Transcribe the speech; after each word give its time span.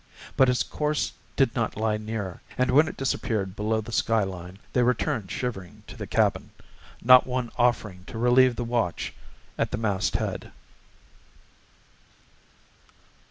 But 0.35 0.49
its 0.49 0.63
course 0.63 1.13
did 1.35 1.53
not 1.55 1.77
lie 1.77 1.97
near, 1.97 2.41
and 2.57 2.71
when 2.71 2.87
it 2.87 2.97
disappeared 2.97 3.55
below 3.55 3.81
the 3.81 3.91
skyline, 3.91 4.57
they 4.73 4.81
returned 4.81 5.29
shivering 5.29 5.83
to 5.85 5.95
the 5.95 6.07
cabin, 6.07 6.49
not 7.03 7.27
one 7.27 7.51
offering 7.55 8.05
to 8.05 8.17
relieve 8.17 8.55
the 8.55 8.63
watch 8.63 9.13
at 9.59 9.69
the 9.69 9.77
mast 9.77 10.15
head. 10.15 10.51